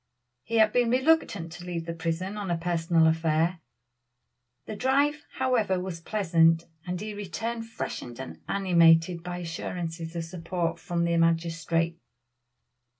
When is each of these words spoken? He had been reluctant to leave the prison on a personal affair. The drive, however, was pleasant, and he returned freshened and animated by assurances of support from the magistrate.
He 0.41 0.55
had 0.55 0.73
been 0.73 0.89
reluctant 0.89 1.51
to 1.51 1.63
leave 1.63 1.85
the 1.85 1.93
prison 1.93 2.35
on 2.35 2.49
a 2.49 2.57
personal 2.57 3.05
affair. 3.05 3.59
The 4.65 4.75
drive, 4.75 5.27
however, 5.33 5.79
was 5.79 5.99
pleasant, 6.01 6.65
and 6.87 6.99
he 6.99 7.13
returned 7.13 7.67
freshened 7.69 8.19
and 8.19 8.41
animated 8.49 9.21
by 9.21 9.37
assurances 9.37 10.15
of 10.15 10.23
support 10.25 10.79
from 10.79 11.03
the 11.03 11.15
magistrate. 11.17 11.99